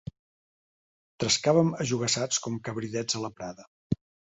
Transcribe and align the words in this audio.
Trescàvem 1.25 1.71
ajogassats 1.85 2.43
com 2.49 2.61
cabridets 2.67 3.23
a 3.23 3.27
la 3.27 3.35
prada… 3.41 3.73